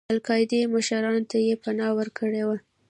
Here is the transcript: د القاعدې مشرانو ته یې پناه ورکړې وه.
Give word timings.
د 0.07 0.11
القاعدې 0.15 0.61
مشرانو 0.73 1.21
ته 1.31 1.37
یې 1.47 1.55
پناه 1.63 1.93
ورکړې 1.97 2.43
وه. 2.47 2.57